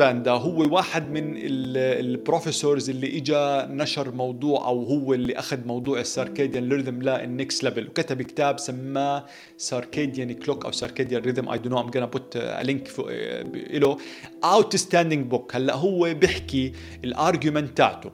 [0.00, 6.00] باندا هو واحد من ال professors اللي اجى نشر موضوع أو هو اللي أخذ موضوع
[6.00, 9.26] ال circadian rhythm لل next level وكتب كتاب سماه
[9.56, 12.88] circadian clock أو circadian rhythm I don't know I'm gonna put link
[13.72, 13.96] له
[14.44, 16.72] outstanding book هلأ هو بيحكي
[17.04, 18.10] ال argument تاعته.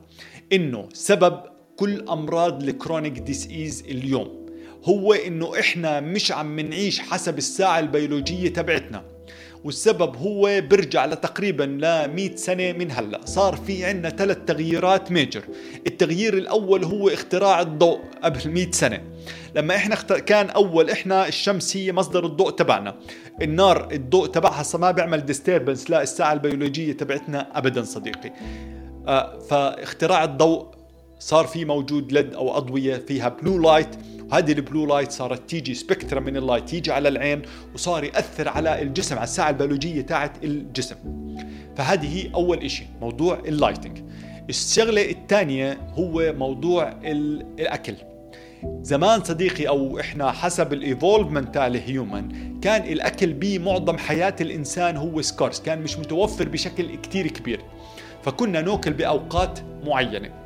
[0.52, 1.40] إنه سبب
[1.76, 4.46] كل أمراض ال chronic disease اليوم.
[4.84, 9.15] هو إنه إحنا مش عم نعيش حسب الساعة البيولوجية تبعتنا.
[9.66, 13.20] والسبب هو برجع لتقريبا ل 100 سنة من هلأ.
[13.24, 15.44] صار في عندنا ثلاث تغييرات major
[15.86, 19.02] التغيير الأول هو اختراع الضوء قبل 100 سنة.
[19.54, 22.94] لما إحنا كان أول إحنا الشمس هي مصدر الضوء تبعنا.
[23.42, 28.32] النار الضوء تبعها ما بيعمل disturbance لا الساعة البيولوجية تبعتنا ابدا صديقي.
[29.08, 30.66] آه فاختراع الضوء
[31.18, 33.88] صار في موجود LED أو أضوية فيها blue light
[34.30, 37.42] وهذه ال blue light صارت تيجي spectra من ال light تيجي على العين
[37.74, 40.96] وصار يأثر على الجسم على الساعة البيولوجية تاعت الجسم.
[41.76, 43.98] فهذه هي أول إشي موضوع ال lighting.
[44.48, 47.94] الشغلة الثانية هو موضوع الأكل.
[48.82, 54.96] زمان صديقي أو إحنا حسب ال evolvement تاع ال human كان الأكل بمعظم حياة الإنسان
[54.96, 57.60] هو scarce كان مش متوفر بشكل كتير كبير.
[58.22, 60.45] فكنا نأكل بأوقات معينة.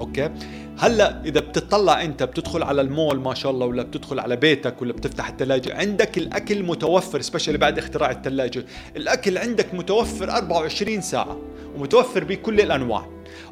[0.00, 0.30] أوكي؟
[0.78, 4.92] هلأ إذا بتطلع أنت بتدخل على المول ما شاء الله ولا بتدخل على بيتك ولا
[4.92, 8.64] بتفتح الثلاجه عندك الأكل متوفر specially بعد اختراع الثلاجه
[8.96, 11.38] الأكل عندك متوفر 24 ساعة
[11.76, 13.06] ومتوفر بكل الأنواع.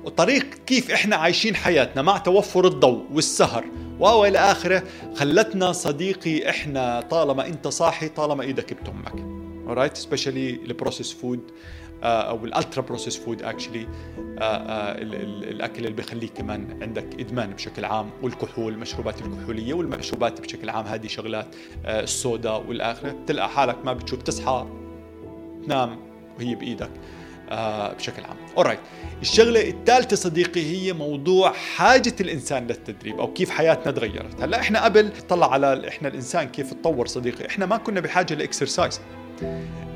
[0.05, 3.65] وطريق كيف إحنا عايشين حياتنا مع توفر الضوء والسهر.
[3.99, 4.83] والى آخره.
[5.15, 11.41] خلتنا صديقي إحنا طالما أنت صاحي طالما إيدك بتمك alright specially ال processed food
[12.03, 13.87] أو ال ultra processed food actually
[15.51, 21.07] الأكل اللي بيخليك كمان عندك إدمان بشكل عام والكحول المشروبات الكحولية والمشروبات بشكل عام هذه
[21.07, 21.47] شغلات
[21.87, 23.11] آه، الصودا والآخرة.
[23.11, 24.67] بتلقى حالك ما بتشوف تصحى
[25.67, 25.99] تنام
[26.39, 26.91] وهي بإيدك
[27.51, 28.37] آه بشكل عام.
[28.57, 28.79] alright
[29.23, 34.41] الشغلة الثالثة صديقي هي موضوع حاجة الإنسان للتدريب أو كيف حياتنا تغيرت.
[34.41, 37.47] هلأ إحنا قبل طلع على إحنا الإنسان كيف تطور صديقي.
[37.47, 39.01] إحنا ما كنا بحاجة ل exercise.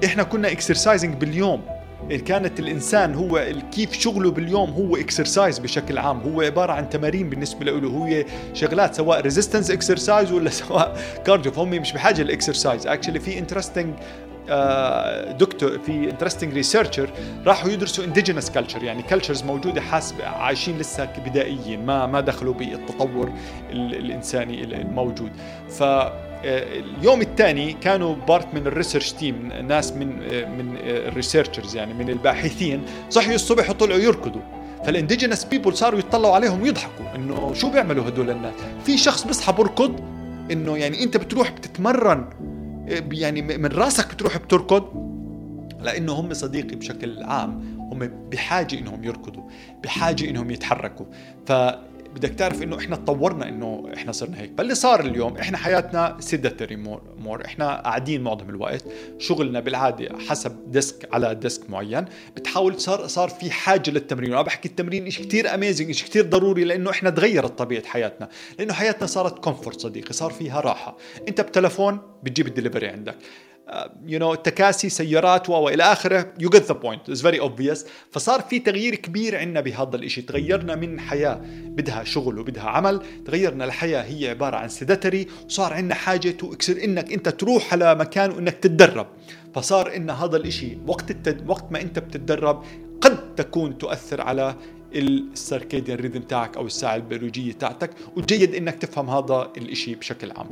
[0.05, 1.82] إحنا كنا exercising باليوم.
[2.27, 6.21] كانت الإنسان هو كيف شغله باليوم هو exercise بشكل عام.
[6.21, 8.25] هو عبارة عن تمارين بالنسبة له هو
[8.55, 13.95] شغلات سواء resistance exercise ولا سواء cardio فهم مش بحاجة لل exercise actually في interesting
[15.39, 17.11] دكتور في interesting researcher
[17.47, 23.33] راحوا يدرسوا indigenous culture يعني cultures موجودة حاسب عايشين لسه بدائيين ما ما دخلوا بالتطور
[23.73, 25.33] الإنساني الموجود.
[25.69, 25.83] ف
[26.45, 30.09] اليوم الثاني كانوا part من ال research team ناس من
[30.59, 32.83] من ال researchers يعني من الباحثين.
[33.11, 34.43] صحيوا الصبح وطلعوا يركضوا.
[34.85, 38.55] فال indigenous people صاروا يطلعوا عليهم ويضحكوا إنه شو بيعملوا هدول الناس؟
[38.85, 40.01] في شخص بيصحى بركض
[40.53, 42.31] إنه يعني أنت بتروح بتتمرن
[43.13, 45.13] يعني من راسك بتروح بتركض؟
[45.81, 49.43] لأنه هم صديقي بشكل عام هم بحاجة إنهم يركضوا
[49.83, 51.07] بحاجة إنهم يتحركوا.
[51.47, 51.53] ف
[52.15, 54.53] بدك تعرف إنه إحنا تطورنا إنه إحنا صرنا هيك.
[54.59, 58.85] فاللي صار اليوم إحنا حياتنا sedentary more, إحنا قاعدين معظم الوقت
[59.19, 62.05] شغلنا بالعادة حسب desk على desk معين.
[62.37, 64.31] بتحاول صار صار في حاجة للتمرين.
[64.31, 68.29] وأنا بحكي التمرين شيء كثير amazing شيء كثير ضروري لأنه إحنا تغيرت طبيعة حياتنا.
[68.59, 70.97] لأنه حياتنا صارت comfort صديقي صار فيها راحة.
[71.29, 73.17] أنت بتلفون بتجيب الدليفري عندك.
[74.07, 78.59] you know تكاسي سيارات والى آخره you get the point is very obvious فصار في
[78.59, 83.03] تغيير كبير عندنا بهذا الشيء تغيرنا من حياة بدها شغل وبدها عمل.
[83.27, 88.31] تغيرنا لحياه هي عبارة عن sedentary وصار عندنا حاجة to إنك أنت تروح على مكان
[88.31, 89.07] وإنك تتدرب.
[89.55, 91.51] فصار إن هذا الشيء وقت التد...
[91.51, 92.65] وقت ما أنت بتتدرب
[93.01, 94.55] قد تكون تؤثر على
[94.95, 100.47] ال circadian rhythm تاعك أو الساعة البيولوجية تاعتك وجيد إنك تفهم هذا الإشي بشكل عام.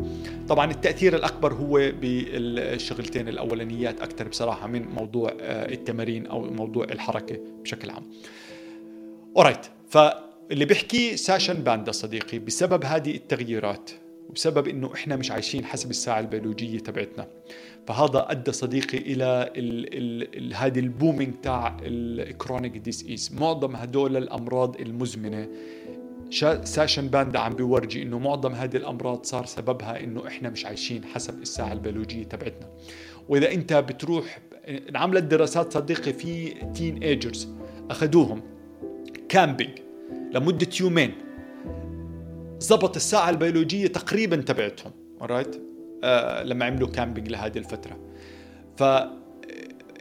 [0.48, 7.38] طبعا التأثير الأكبر هو بالشغلتين الأولانيات أكثر بصراحة من موضوع آه، التمارين أو موضوع الحركة
[7.62, 8.02] بشكل عام.
[9.37, 13.90] alright فاللي بيحكي Satchin Panda صديقي بسبب هذه التغييرات
[14.31, 17.27] وبسبب إنه إحنا مش عايشين حسب الساعة البيولوجية تبعتنا.
[17.87, 24.17] فهذا أدى صديقي إلى ال ال هذه ال booming تاع ال chronic disease معظم هدول
[24.17, 25.49] الأمراض المزمنة
[26.64, 31.43] Satchin Panda عم بيورجي إنه معظم هذه الأمراض صار سببها إنه إحنا مش عايشين حسب
[31.43, 32.69] الساعة البيولوجية تبعتنا.
[33.29, 34.38] وإذا أنت بتروح
[34.88, 37.49] انعملت دراسات صديقي في teenagers
[37.91, 38.43] أخذوهم.
[39.28, 39.78] camping
[40.35, 41.30] لمدة يومين.
[42.60, 44.92] زبط الساعة البيولوجية تقريبا تبعتهم.
[45.20, 45.62] right
[46.04, 47.98] آه، لما عملوا camping لهذه الفترة.
[48.76, 48.82] ف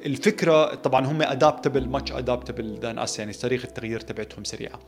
[0.06, 4.80] الفكرة طبعا هم adaptable much adaptable than us يعني طريقة التغيير تبعتهم سريعة.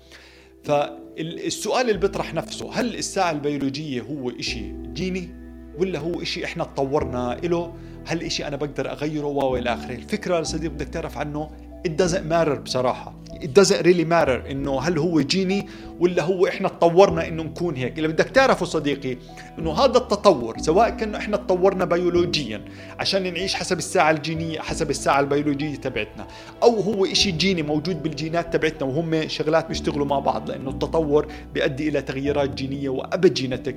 [0.63, 5.41] فالسؤال اللي بيطرح نفسه هل الساعة البيولوجية هو إشي جيني؟
[5.77, 7.73] ولا هو إشي إحنا تطورنا إله؟
[8.05, 9.95] هل إشي أنا بقدر أغيره؟ والى آخره.
[9.95, 11.51] الفكرة صديق بدك تعرف عنه
[11.87, 13.13] it doesn't matter بصراحة.
[13.41, 15.67] It doesn't really matter إنه هل هو جيني
[15.99, 17.97] ولا هو إحنا تطورنا إنه نكون هيك.
[17.97, 19.17] اللي بدك تعرفه صديقي
[19.59, 22.65] إنه هذا التطور سواء كأنه إحنا تطورنا بيولوجيا
[22.99, 26.27] عشان نعيش حسب الساعة الجينية حسب الساعة البيولوجية تبعتنا
[26.63, 31.89] أو هو إشي جيني موجود بالجينات تبعتنا وهم شغلات بيشتغلوا مع بعض لأنه التطور بيؤدي
[31.89, 33.75] إلى تغييرات جينية وابجينتك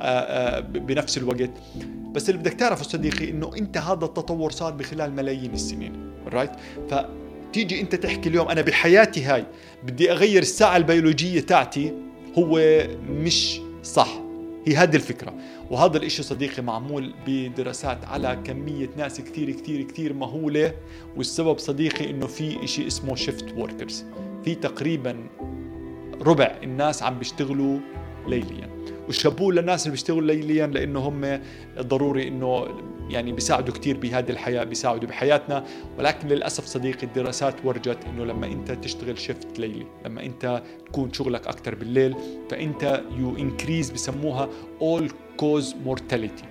[0.00, 1.50] آه، آه، بنفس الوقت.
[2.12, 6.50] بس اللي بدك تعرفه صديقي إنه أنت هذا التطور صار بخلال ملايين السنين رايت
[6.90, 6.94] ف
[7.52, 9.46] تيجي انت تحكي اليوم أنا بحياتي هاي
[9.84, 11.92] بدي اغير الساعة البيولوجية تاعتي
[12.38, 12.60] هو
[13.08, 14.20] مش صح.
[14.66, 15.34] هي هذه الفكرة.
[15.70, 20.74] وهذا الإشي صديقي معمول بدراسات على كمية ناس كثير كثير كثير مهولة
[21.16, 24.04] والسبب صديقي إنه في إشي اسمه shift workers
[24.44, 25.26] في تقريبا
[26.20, 27.78] ربع الناس عم بيشتغلوا
[28.28, 28.79] ليليا.
[29.10, 31.40] والشابوه للناس اللي بيشتغلوا ليليا لأنه هم
[31.80, 32.66] ضروري إنه
[33.08, 35.64] يعني بيساعدوا كثير بهذه الحياة بيساعدوا بحياتنا.
[35.98, 41.46] ولكن للأسف صديقي الدراسات ورجت إنه لما أنت تشتغل shift ليلي لما أنت تكون شغلك
[41.46, 42.16] أكثر بالليل
[42.50, 44.48] فأنت you increase بسموها
[44.80, 46.44] all cause mortality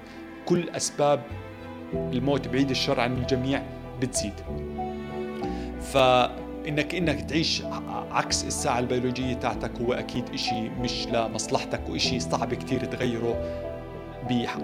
[0.45, 1.23] كل أسباب
[1.93, 3.63] الموت بعيد الشر عن الجميع
[4.01, 4.33] بتزيد.
[5.81, 5.97] ف
[6.69, 7.63] انك إنك تعيش
[8.11, 13.68] عكس الساعة البيولوجية تاعتك هو أكيد إشي مش لمصلحتك وإشي صعب كتير تغيره.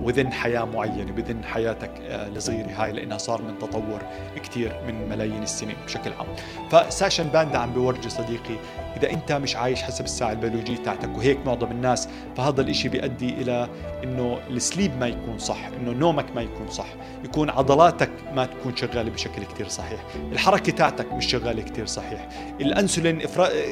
[0.06, 4.02] بذن حياة معينة بذن حياتك آه، الصغيرة هاي لأنها صار من تطور
[4.44, 6.28] كتير من ملايين السنين بشكل عام.
[6.72, 8.56] فساشن باندا عم بيورجي صديقي
[8.98, 13.70] إذا أنت مش عايش حسب الساعة البيولوجية تاعتك وهيك معظم الناس فهذا الإشي بيؤدي إلى
[14.04, 16.88] إنه السليب ما يكون صح إنه نومك ما يكون صح.
[17.24, 20.00] يكون عضلاتك ما تكون شغالة بشكل كتير صحيح.
[20.32, 22.28] الحركة تاعتك مش شغالة كتير صحيح.
[22.62, 23.22] الأنسولين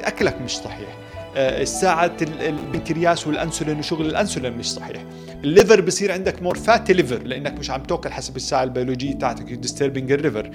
[0.03, 0.88] أكلك مش صحيح.
[1.35, 5.06] الساعة آه، البنكرياس والانسولين وشغل الانسولين مش صحيح.
[5.44, 9.53] ال liver بصير عندك more fatty liver لأنك مش عم تأكل حسب الساعة البيولوجية تاعتك
[9.54, 10.51] disturbing ال liver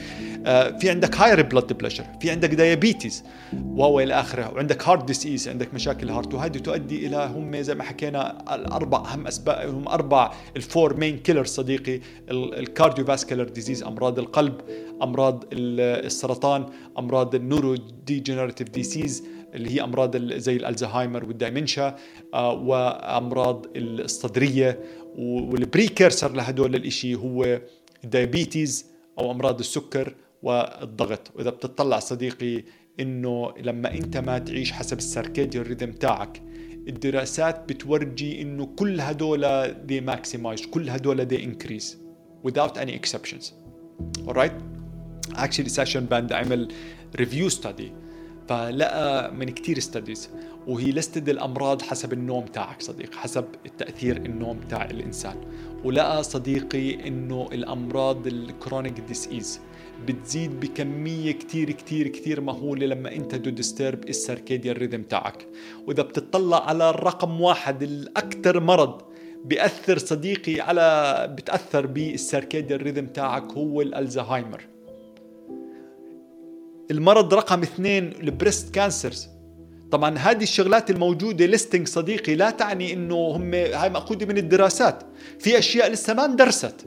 [0.80, 3.24] في عندك higher blood pressure في عندك diabetes
[3.64, 4.52] و إلى آخره.
[4.54, 9.26] وعندك heart disease عندك مشاكل heart وهذه تؤدي إلى هم زي ما حكينا الأربع اهم
[9.26, 12.00] أسباب هم أربع ال four main killer صديقي
[12.30, 14.60] ال cardiovascular disease أمراض القلب
[15.02, 16.66] أمراض السرطان
[16.98, 17.74] أمراض ال
[18.06, 21.96] neurodegenerative disease اللي هي أمراض زي الألزهايمر وال dementia
[22.34, 24.80] آه، وأمراض الصدرية
[25.18, 27.60] وال precursor لهدول الإشي هو
[28.04, 28.86] ال diabetes
[29.18, 31.30] أو أمراض السكر والضغط.
[31.34, 32.64] وإذا بتطلع صديقي
[33.00, 36.42] إنه لما أنت ما تعيش حسب ال circadian rhythm تاعك
[36.88, 41.98] الدراسات بتورجي إنه كل هدول they maximize كل هدول they increase
[42.46, 43.52] without any exceptions.
[44.28, 44.52] Alright
[45.34, 46.68] actually Satchin Panda عمل
[47.16, 47.92] review study
[48.48, 50.30] فلقى من كتير studies
[50.66, 55.36] وهي listed الأمراض حسب النوم تاعك صديق حسب التأثير النوم تاع الإنسان.
[55.84, 59.60] ولقى صديقي إنه الأمراض ال chronic disease
[60.06, 65.46] بتزيد بكمية كتير كتير كتير مهولة لما أنت do disturb ال circadian ال rhythm تاعك.
[65.86, 69.02] وإذا بتطلع على الرقم واحد الأكثر مرض
[69.44, 74.77] بيأثر صديقي على بتأثر بال circadian ال rhythm تاعك هو الألزهايمر.
[76.90, 79.28] المرض رقم اثنين ال breast cancers.
[79.90, 85.02] طبعا هذه الشغلات الموجودة listing صديقي لا تعني إنه هم هاي مأخوذة من الدراسات.
[85.38, 86.86] في أشياء لسه ما اندرست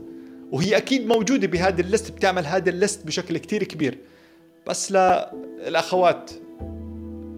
[0.52, 3.98] وهي أكيد موجودة بهذا ال list بتعمل هذا ال list بشكل كتير كبير.
[4.68, 6.32] بس للاخوات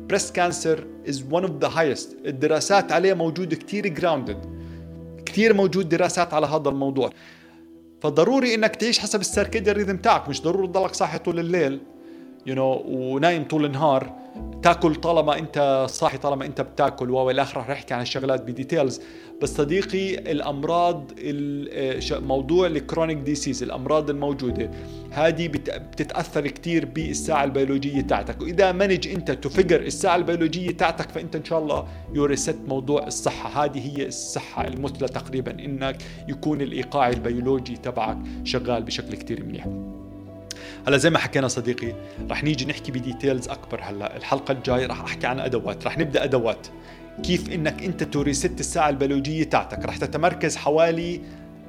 [0.07, 4.37] breast cancer is one of the highest الدراسات عليه موجودة كتير grounded
[5.25, 7.09] كثير موجود دراسات على هذا الموضوع.
[8.01, 11.79] فضروري إنك تعيش حسب ال circadian rhythm تاعك مش ضروري تضلك صاحي طول الليل.
[12.45, 14.13] you you know, ونايم طول النهار
[14.63, 17.09] تاكل طالما انت صاحي طالما انت بتاكل.
[17.09, 19.01] و إلى اخره رح احكي عن الشغلات ب details.
[19.41, 21.11] بس صديقي الأمراض
[22.11, 24.71] موضوع ال chronic disease الأمراض الموجودة
[25.11, 28.41] هذه بتتأثر كثير بالساعة البيولوجية تاعتك.
[28.41, 33.65] وإذا manage أنت تفجر الساعة البيولوجية تاعتك فأنت إن شاء الله you reset موضوع الصحة.
[33.65, 35.97] هذه هي الصحة المثلى تقريبا إنك
[36.27, 39.67] يكون الإيقاع البيولوجي تبعك شغال بشكل كثير منيح
[40.87, 41.93] هلا زي ما حكينا صديقي
[42.29, 46.23] رح نيجي نحكي ب details أكبر هلا الحلقة الجاي رح أحكي عن أدوات رح نبدأ
[46.23, 46.67] أدوات.
[47.23, 51.21] كيف إنك أنت to reset الساعة البيولوجية تاعتك؟ رح تتمركز حوالي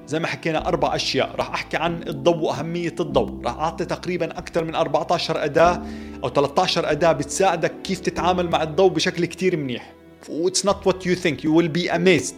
[0.06, 3.40] زي ما حكينا أربع أشياء رح أحكي عن الضوء وأهمية الضوء.
[3.44, 5.82] رح أعطي تقريبا أكثر من 14 أداة
[6.24, 9.92] أو 13 أداة بتساعدك كيف تتعامل مع الضوء بشكل كتير منيح.
[10.28, 12.34] what's not what you think you will be amazed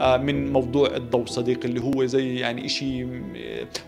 [0.00, 3.22] من موضوع الضوء صديقي اللي هو زي يعني شيء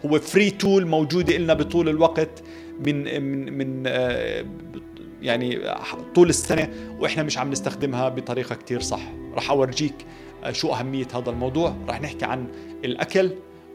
[0.06, 2.42] هو free tool موجوده لنا بطول الوقت
[2.86, 4.44] من من من آه،
[5.22, 5.58] يعني
[6.14, 9.00] طول السنة وإحنا مش عم نستخدمها بطريقة كتير صح.
[9.34, 9.94] راح أورجيك
[10.50, 11.76] شو أهمية هذا الموضوع.
[11.88, 12.46] رح نحكي عن
[12.84, 13.30] الأكل.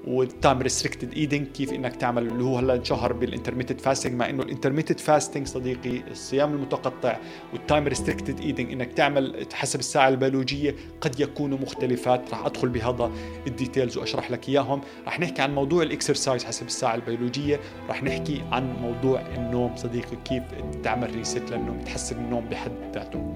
[0.08, 4.30] وال time restricted eating كيف إنك تعمل اللي هو هلأ انشهر بال intermittent fasting مع
[4.30, 7.18] إنه ال intermittent fasting صديقي الصيام المتقطع
[7.54, 12.30] وال time restricted eating إنك تعمل حسب الساعة البيولوجية قد يكونوا مختلفات.
[12.32, 13.12] راح أدخل بهذا
[13.48, 14.82] ال details وأشرح لك إياهم.
[15.06, 17.60] راح نحكي عن موضوع ال exercise حسب الساعة البيولوجية.
[17.88, 20.44] راح نحكي عن موضوع النوم صديقي كيف
[20.84, 23.34] تعمل reset للنوم تحسن النوم بحد ذاته.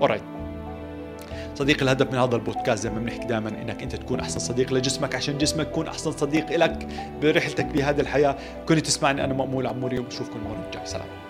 [0.00, 0.39] Alright.
[1.54, 5.14] صديقي الهدف من هذا البودكاست زي ما بنحكي دائما إنك أنت تكون أحسن صديق لجسمك
[5.14, 6.88] عشان جسمك يكون أحسن صديق لك
[7.22, 8.36] برحلتك بهذه الحياة.
[8.68, 10.84] كنت تسمعني أنا مأمول عموري وبشوفكم المرة الجاية.
[10.84, 11.29] سلام.